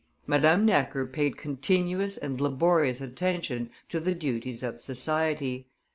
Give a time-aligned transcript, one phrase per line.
[0.25, 5.67] Madame Necker paid continuous and laborious attention to the duties of society.